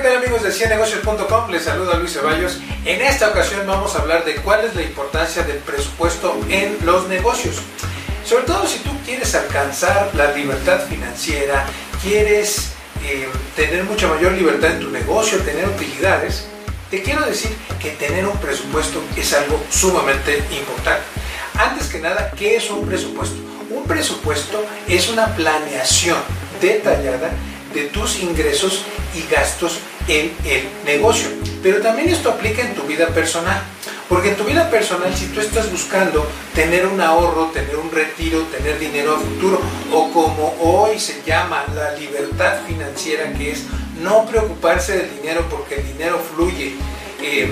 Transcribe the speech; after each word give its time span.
¿qué 0.00 0.08
tal 0.08 0.16
amigos 0.16 0.42
de 0.42 0.50
ciennegocios.com? 0.50 1.50
Les 1.50 1.64
saludo 1.64 1.92
a 1.92 1.96
Luis 1.96 2.14
Ceballos. 2.14 2.58
En 2.86 3.02
esta 3.02 3.28
ocasión 3.28 3.66
vamos 3.66 3.94
a 3.94 3.98
hablar 3.98 4.24
de 4.24 4.36
cuál 4.36 4.64
es 4.64 4.74
la 4.74 4.80
importancia 4.80 5.42
del 5.42 5.58
presupuesto 5.58 6.40
en 6.48 6.78
los 6.86 7.06
negocios. 7.06 7.56
Sobre 8.24 8.44
todo 8.44 8.66
si 8.66 8.78
tú 8.78 8.92
quieres 9.04 9.34
alcanzar 9.34 10.10
la 10.14 10.32
libertad 10.32 10.80
financiera, 10.88 11.66
quieres 12.02 12.70
eh, 13.04 13.28
tener 13.56 13.84
mucha 13.84 14.08
mayor 14.08 14.32
libertad 14.32 14.70
en 14.70 14.80
tu 14.80 14.90
negocio, 14.90 15.38
tener 15.40 15.68
utilidades, 15.68 16.46
te 16.90 17.02
quiero 17.02 17.26
decir 17.26 17.54
que 17.78 17.90
tener 17.90 18.26
un 18.26 18.38
presupuesto 18.38 19.02
es 19.18 19.34
algo 19.34 19.62
sumamente 19.68 20.38
importante. 20.58 21.02
Antes 21.58 21.88
que 21.88 21.98
nada, 21.98 22.30
¿qué 22.38 22.56
es 22.56 22.70
un 22.70 22.86
presupuesto? 22.86 23.36
Un 23.68 23.84
presupuesto 23.84 24.64
es 24.88 25.10
una 25.10 25.26
planeación 25.36 26.22
detallada 26.62 27.32
de 27.74 27.82
tus 27.84 28.20
ingresos 28.20 28.84
y 29.14 29.30
gastos 29.32 29.78
en 30.08 30.32
el 30.44 30.68
negocio. 30.84 31.28
Pero 31.62 31.80
también 31.80 32.08
esto 32.08 32.30
aplica 32.30 32.62
en 32.62 32.74
tu 32.74 32.82
vida 32.82 33.08
personal. 33.08 33.62
Porque 34.08 34.30
en 34.30 34.36
tu 34.36 34.44
vida 34.44 34.68
personal, 34.70 35.14
si 35.14 35.26
tú 35.26 35.40
estás 35.40 35.70
buscando 35.70 36.26
tener 36.52 36.84
un 36.86 37.00
ahorro, 37.00 37.46
tener 37.54 37.76
un 37.76 37.92
retiro, 37.92 38.40
tener 38.50 38.78
dinero 38.80 39.14
a 39.14 39.20
futuro, 39.20 39.60
o 39.92 40.10
como 40.10 40.56
hoy 40.60 40.98
se 40.98 41.22
llama 41.24 41.64
la 41.74 41.92
libertad 41.92 42.58
financiera, 42.66 43.32
que 43.34 43.52
es 43.52 43.62
no 44.02 44.26
preocuparse 44.26 44.96
del 44.96 45.14
dinero 45.20 45.46
porque 45.48 45.76
el 45.76 45.86
dinero 45.86 46.20
fluye, 46.34 46.74
eh, 47.22 47.48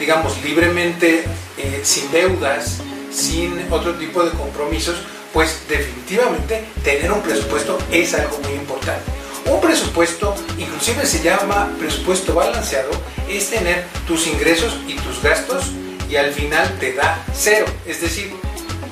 digamos, 0.00 0.42
libremente, 0.42 1.24
eh, 1.56 1.80
sin 1.84 2.10
deudas, 2.10 2.78
sin 3.12 3.66
otro 3.70 3.94
tipo 3.94 4.24
de 4.24 4.32
compromisos, 4.32 4.96
pues 5.32 5.60
definitivamente 5.68 6.64
tener 6.82 7.12
un 7.12 7.20
presupuesto 7.20 7.78
es 7.92 8.12
algo 8.14 8.38
muy 8.38 8.54
importante. 8.54 9.15
Un 9.46 9.60
presupuesto, 9.60 10.34
inclusive 10.58 11.06
se 11.06 11.22
llama 11.22 11.70
presupuesto 11.78 12.34
balanceado, 12.34 12.90
es 13.28 13.48
tener 13.50 13.84
tus 14.06 14.26
ingresos 14.26 14.76
y 14.88 14.94
tus 14.94 15.22
gastos 15.22 15.66
y 16.10 16.16
al 16.16 16.32
final 16.32 16.76
te 16.80 16.94
da 16.94 17.24
cero. 17.32 17.66
Es 17.86 18.00
decir, 18.00 18.34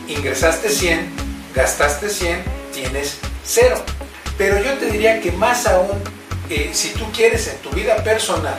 ingresaste 0.06 0.68
100, 0.70 1.10
gastaste 1.54 2.08
100, 2.08 2.42
tienes 2.72 3.18
cero. 3.44 3.82
Pero 4.38 4.62
yo 4.62 4.74
te 4.74 4.86
diría 4.90 5.20
que 5.20 5.32
más 5.32 5.66
aún, 5.66 5.90
eh, 6.50 6.70
si 6.72 6.90
tú 6.90 7.04
quieres 7.12 7.48
en 7.48 7.58
tu 7.58 7.70
vida 7.70 7.96
personal 8.04 8.58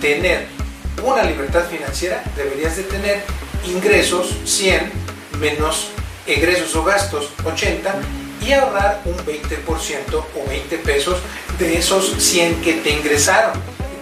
tener 0.00 0.46
una 1.04 1.22
libertad 1.22 1.64
financiera, 1.68 2.22
deberías 2.34 2.76
de 2.76 2.84
tener 2.84 3.22
ingresos 3.66 4.34
100 4.44 4.90
menos 5.38 5.88
egresos 6.26 6.74
o 6.74 6.82
gastos 6.82 7.30
80 7.44 7.94
y 8.40 8.52
ahorrar 8.52 9.02
un 9.04 9.16
20% 9.18 10.14
o 10.14 10.48
20 10.48 10.78
pesos 10.78 11.18
de 11.58 11.78
esos 11.78 12.14
100 12.18 12.60
que 12.62 12.74
te 12.74 12.90
ingresaron. 12.90 13.52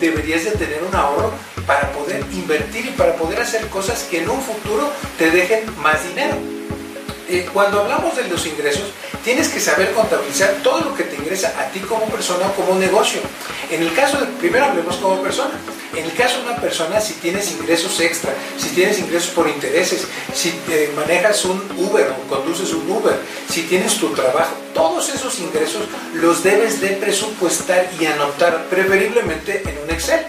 Deberías 0.01 0.45
de 0.45 0.53
tener 0.53 0.83
un 0.83 0.95
ahorro 0.95 1.33
para 1.67 1.91
poder 1.93 2.25
invertir 2.33 2.87
y 2.87 2.91
para 2.91 3.15
poder 3.15 3.41
hacer 3.41 3.67
cosas 3.69 4.03
que 4.05 4.23
en 4.23 4.29
un 4.29 4.41
futuro 4.41 4.91
te 5.19 5.31
dejen 5.31 5.65
más 5.81 6.07
dinero. 6.07 6.37
Eh, 7.29 7.47
cuando 7.53 7.81
hablamos 7.81 8.17
de 8.17 8.29
los 8.29 8.47
ingresos, 8.47 8.91
tienes 9.25 9.49
que 9.49 9.59
saber 9.59 9.93
contabilizar 9.93 10.57
todo 10.63 10.81
lo 10.83 10.95
que 10.95 11.05
te 11.05 11.17
ingresa 11.17 11.55
a 11.59 11.69
ti 11.71 11.81
como 11.81 12.05
persona 12.07 12.47
o 12.47 12.53
como 12.53 12.79
negocio. 12.79 13.21
En 13.71 13.83
el 13.83 13.93
caso 13.95 14.19
de, 14.19 14.27
primero 14.27 14.67
hablemos 14.67 14.97
como 14.97 15.21
persona. 15.23 15.55
En 15.97 16.05
el 16.05 16.13
caso 16.15 16.39
de 16.39 16.49
una 16.49 16.57
persona, 16.57 17.01
si 17.01 17.15
tienes 17.15 17.53
ingresos 17.53 18.01
extra, 18.01 18.33
si 18.59 18.71
tienes 18.71 18.99
ingresos 18.99 19.31
por 19.31 19.49
intereses, 19.49 20.07
si 20.35 20.49
eh, 20.69 20.93
manejas 20.97 21.45
un 21.45 21.63
Uber 21.79 22.11
o 22.11 22.29
conduces 22.29 22.73
un 22.73 22.91
Uber, 22.91 23.17
si 23.49 23.63
tienes 23.63 23.97
tu 23.97 24.09
trabajo, 24.09 24.55
todos 24.75 25.09
esos 25.09 25.39
ingresos 25.39 25.85
los 26.15 26.43
debes 26.43 26.81
de 26.81 26.89
presupuestar 26.89 27.89
y 27.99 28.07
anotar 28.07 28.65
preferiblemente 28.65 29.63
en 29.65 29.79
un 29.85 29.91
Excel. 29.91 30.25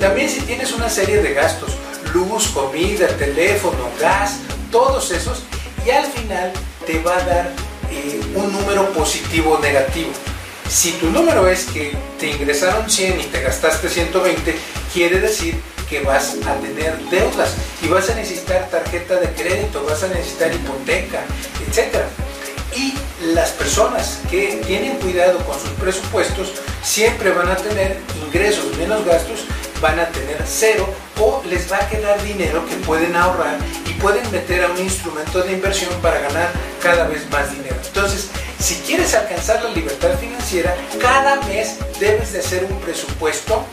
También 0.00 0.30
si 0.30 0.40
tienes 0.42 0.72
una 0.72 0.88
serie 0.88 1.20
de 1.20 1.34
gastos, 1.34 1.72
luz, 2.14 2.48
comida, 2.48 3.08
teléfono, 3.08 3.90
gas, 4.00 4.36
todos 4.70 5.10
esos, 5.10 5.42
y 5.84 5.90
al 5.90 6.06
final 6.06 6.52
te 6.86 7.00
va 7.00 7.16
a 7.16 7.24
dar 7.24 7.71
eh, 7.92 8.20
un 8.34 8.52
número 8.52 8.88
positivo 8.92 9.52
o 9.52 9.58
negativo. 9.60 10.10
Si 10.68 10.92
tu 10.92 11.10
número 11.10 11.46
es 11.48 11.64
que 11.64 11.92
te 12.18 12.30
ingresaron 12.30 12.88
100 12.88 13.20
y 13.20 13.24
te 13.24 13.42
gastaste 13.42 13.88
120, 13.88 14.56
quiere 14.92 15.20
decir 15.20 15.54
que 15.88 16.00
vas 16.00 16.36
a 16.46 16.54
tener 16.54 16.98
deudas 17.10 17.54
y 17.82 17.88
vas 17.88 18.08
a 18.08 18.14
necesitar 18.14 18.70
tarjeta 18.70 19.16
de 19.16 19.28
crédito, 19.34 19.84
vas 19.84 20.02
a 20.02 20.08
necesitar 20.08 20.50
hipoteca, 20.54 21.20
etc. 21.66 21.96
Y 22.74 22.94
las 23.22 23.50
personas 23.50 24.20
que 24.30 24.62
tienen 24.66 24.96
cuidado 24.96 25.38
con 25.46 25.58
sus 25.58 25.70
presupuestos 25.70 26.52
siempre 26.82 27.30
van 27.30 27.48
a 27.48 27.56
tener 27.56 27.98
ingresos 28.26 28.76
menos 28.76 29.04
gastos, 29.04 29.44
van 29.80 29.98
a 30.00 30.08
tener 30.08 30.42
cero 30.44 30.88
o 31.20 31.42
les 31.48 31.70
va 31.70 31.78
a 31.78 31.88
quedar 31.88 32.22
dinero 32.22 32.64
que 32.66 32.76
pueden 32.76 33.14
ahorrar 33.14 33.58
y 33.86 33.92
pueden 33.94 34.28
meter 34.32 34.64
a 34.64 34.68
un 34.68 34.78
instrumento 34.78 35.40
de 35.42 35.52
inversión 35.52 35.92
para 36.02 36.20
ganar 36.20 36.50
cada 36.82 37.06
vez 37.06 37.28
más 37.30 37.50
dinero. 37.52 37.76
Entonces, 37.86 38.28
si 38.58 38.74
quieres 38.86 39.14
alcanzar 39.14 39.62
la 39.62 39.70
libertad 39.70 40.18
financiera, 40.18 40.74
cada 41.00 41.36
mes 41.42 41.76
debes 42.00 42.32
de 42.32 42.40
hacer 42.40 42.64
un 42.64 42.78
presupuesto 42.80 43.64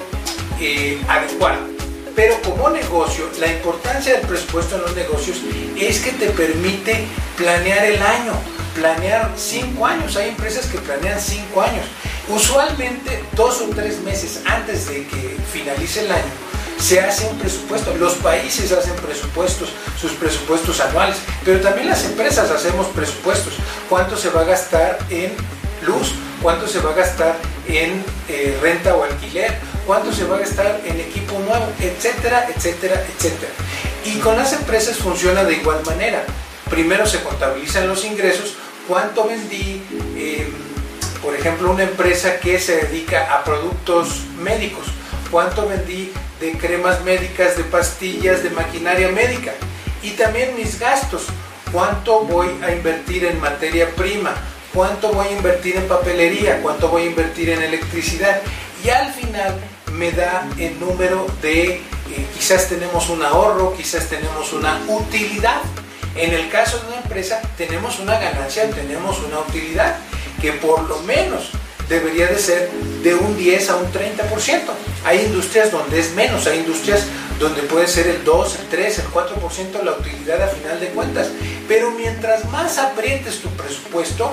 eh, 0.60 1.02
adecuado. 1.08 1.80
Pero 2.16 2.42
como 2.42 2.70
negocio, 2.70 3.30
la 3.40 3.48
importancia 3.48 4.14
del 4.14 4.28
presupuesto 4.28 4.76
en 4.76 4.82
los 4.82 4.96
negocios 4.96 5.38
es 5.78 6.00
que 6.00 6.12
te 6.12 6.28
permite 6.32 7.06
planear 7.38 7.86
el 7.86 8.02
año, 8.02 8.34
planear 8.76 9.32
cinco 9.36 9.86
años. 9.86 10.16
Hay 10.16 10.30
empresas 10.30 10.66
que 10.66 10.78
planean 10.80 11.20
cinco 11.20 11.62
años. 11.62 11.86
Usualmente 12.28 13.24
dos 13.36 13.62
o 13.62 13.70
tres 13.70 14.00
meses 14.02 14.42
antes 14.46 14.88
de 14.88 15.08
que 15.08 15.38
finalice 15.52 16.06
el 16.06 16.12
año 16.12 16.50
se 16.80 17.02
hace 17.02 17.28
un 17.28 17.38
presupuesto. 17.38 17.94
Los 17.96 18.14
países 18.16 18.72
hacen 18.72 18.96
presupuestos, 18.96 19.70
sus 20.00 20.14
presupuestos 20.14 20.80
anuales, 20.80 21.18
pero 21.44 21.60
también 21.60 21.88
las 21.88 22.04
empresas 22.06 22.50
hacemos 22.50 22.88
presupuestos. 22.88 23.54
¿Cuánto 23.90 24.18
se 24.18 24.30
va 24.30 24.42
a 24.42 24.46
gastar 24.46 24.98
en 25.10 25.34
luz? 25.86 26.14
¿Cuánto 26.42 26.68
se 26.68 26.80
va 26.80 26.92
a 26.92 26.94
gastar 26.94 27.36
en 27.68 28.04
eh, 28.30 28.58
renta 28.62 28.96
o 28.96 29.04
alquiler? 29.04 29.58
¿Cuánto 29.86 30.14
se 30.14 30.24
va 30.24 30.38
a 30.38 30.40
gastar 30.40 30.82
en 30.86 31.00
equipo 31.00 31.38
nuevo? 31.40 31.68
Etcétera, 31.80 32.48
etcétera, 32.56 33.04
etcétera. 33.16 33.52
Y 34.06 34.20
con 34.20 34.38
las 34.38 34.54
empresas 34.54 34.98
funciona 34.98 35.44
de 35.44 35.56
igual 35.56 35.84
manera. 35.86 36.24
Primero 36.70 37.06
se 37.06 37.22
contabilizan 37.22 37.88
los 37.88 38.06
ingresos, 38.06 38.56
cuánto 38.88 39.28
vendí, 39.28 39.82
eh, 40.16 40.48
por 41.22 41.36
ejemplo, 41.36 41.72
una 41.72 41.84
empresa 41.84 42.40
que 42.40 42.60
se 42.60 42.86
dedica 42.86 43.34
a 43.34 43.44
productos 43.44 44.22
médicos, 44.40 44.86
cuánto 45.32 45.68
vendí 45.68 46.12
de 46.40 46.52
cremas 46.54 47.04
médicas, 47.04 47.58
de 47.58 47.64
pastillas, 47.64 48.44
de 48.44 48.50
maquinaria 48.52 49.10
médica. 49.10 49.54
Y 50.02 50.12
también 50.12 50.56
mis 50.56 50.80
gastos, 50.80 51.26
cuánto 51.72 52.22
voy 52.22 52.50
a 52.64 52.72
invertir 52.72 53.26
en 53.26 53.40
materia 53.40 53.90
prima, 53.96 54.34
cuánto 54.74 55.12
voy 55.12 55.28
a 55.28 55.32
invertir 55.32 55.76
en 55.76 55.88
papelería, 55.88 56.62
cuánto 56.62 56.88
voy 56.88 57.04
a 57.04 57.06
invertir 57.08 57.50
en 57.50 57.62
electricidad. 57.62 58.42
Y 58.84 58.90
al 58.90 59.12
final 59.14 59.60
me 59.94 60.12
da 60.12 60.48
el 60.58 60.80
número 60.80 61.26
de, 61.42 61.76
eh, 61.76 61.82
quizás 62.34 62.70
tenemos 62.70 63.10
un 63.10 63.24
ahorro, 63.24 63.76
quizás 63.76 64.08
tenemos 64.08 64.54
una 64.54 64.80
utilidad. 64.88 65.62
En 66.16 66.34
el 66.34 66.50
caso 66.50 66.80
de 66.80 66.88
una 66.88 66.98
empresa 66.98 67.42
tenemos 67.58 68.00
una 68.00 68.20
ganancia, 68.20 68.70
tenemos 68.72 69.20
una 69.20 69.40
utilidad 69.40 69.98
que 70.42 70.54
por 70.54 70.88
lo 70.88 71.00
menos 71.02 71.52
debería 71.88 72.28
de 72.28 72.38
ser 72.38 72.70
de 73.04 73.16
un 73.16 73.38
10 73.38 73.70
a 73.70 73.76
un 73.78 73.92
30%. 73.92 74.62
Hay 75.06 75.22
industrias 75.22 75.72
donde 75.72 76.00
es 76.00 76.14
menos, 76.14 76.46
hay 76.48 76.60
industrias 76.60 77.06
donde 77.40 77.64
puede 77.64 77.88
ser 77.88 78.08
el 78.08 78.24
2, 78.24 78.56
el 78.60 78.68
3, 78.68 79.00
el 79.00 79.06
4% 79.06 79.84
la 79.84 79.94
utilidad 79.94 80.42
a 80.42 80.48
final 80.48 80.80
de 80.80 80.88
cuentas. 80.90 81.30
Pero 81.68 81.92
mientras 81.92 82.46
más 82.46 82.78
aprietes 82.78 83.40
tu 83.40 83.50
presupuesto, 83.50 84.32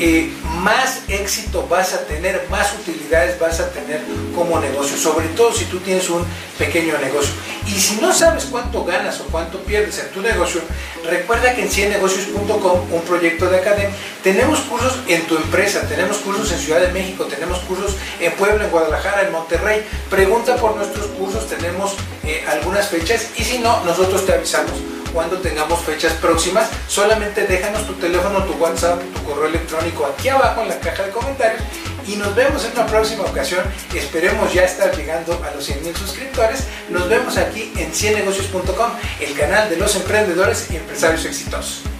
eh, 0.00 0.32
más 0.62 1.02
éxito 1.08 1.66
vas 1.68 1.92
a 1.92 2.06
tener, 2.06 2.46
más 2.50 2.72
utilidades 2.74 3.38
vas 3.38 3.60
a 3.60 3.70
tener 3.70 4.00
como 4.34 4.58
negocio, 4.58 4.96
sobre 4.96 5.28
todo 5.28 5.52
si 5.52 5.66
tú 5.66 5.78
tienes 5.80 6.08
un 6.08 6.24
pequeño 6.58 6.96
negocio. 6.98 7.32
Y 7.66 7.80
si 7.80 7.96
no 8.00 8.12
sabes 8.12 8.46
cuánto 8.46 8.84
ganas 8.84 9.20
o 9.20 9.24
cuánto 9.24 9.58
pierdes 9.60 9.98
en 9.98 10.10
tu 10.10 10.20
negocio, 10.20 10.60
recuerda 11.08 11.54
que 11.54 11.62
en 11.62 11.70
ciennegocios.com, 11.70 12.92
un 12.92 13.02
proyecto 13.02 13.48
de 13.48 13.58
academia, 13.58 13.90
tenemos 14.22 14.60
cursos 14.60 14.98
en 15.06 15.22
tu 15.26 15.36
empresa, 15.36 15.86
tenemos 15.88 16.18
cursos 16.18 16.50
en 16.52 16.58
Ciudad 16.58 16.80
de 16.80 16.92
México, 16.92 17.24
tenemos 17.24 17.58
cursos 17.60 17.96
en 18.20 18.32
Puebla, 18.32 18.64
en 18.64 18.70
Guadalajara, 18.70 19.22
en 19.22 19.32
Monterrey. 19.32 19.86
Pregunta 20.10 20.56
por 20.56 20.76
nuestros 20.76 21.06
cursos, 21.06 21.48
tenemos 21.48 21.94
eh, 22.24 22.44
algunas 22.48 22.88
fechas 22.88 23.28
y 23.36 23.44
si 23.44 23.58
no, 23.58 23.84
nosotros 23.84 24.26
te 24.26 24.32
avisamos 24.32 24.72
cuando 25.12 25.38
tengamos 25.38 25.80
fechas 25.80 26.12
próximas. 26.14 26.68
Solamente 26.88 27.46
déjanos 27.46 27.86
tu 27.86 27.94
teléfono, 27.94 28.44
tu 28.44 28.54
WhatsApp, 28.54 29.00
tu 29.14 29.22
correo 29.24 29.46
electrónico 29.46 30.06
aquí 30.06 30.28
abajo 30.28 30.62
en 30.62 30.68
la 30.68 30.80
caja 30.80 31.04
de 31.04 31.10
comentarios 31.10 31.62
y 32.06 32.16
nos 32.16 32.34
vemos 32.34 32.64
en 32.64 32.72
una 32.72 32.86
próxima 32.86 33.24
ocasión. 33.24 33.64
Esperemos 33.94 34.52
ya 34.52 34.64
estar 34.64 34.96
llegando 34.96 35.40
a 35.44 35.54
los 35.54 35.64
100 35.64 35.84
mil 35.84 35.96
suscriptores. 35.96 36.64
Nos 36.90 37.08
vemos 37.08 37.36
aquí 37.36 37.72
en 37.76 37.92
ciennegocios.com, 37.92 38.90
el 39.20 39.34
canal 39.34 39.68
de 39.68 39.76
los 39.76 39.94
emprendedores 39.96 40.70
y 40.70 40.76
empresarios 40.76 41.24
exitosos. 41.24 41.91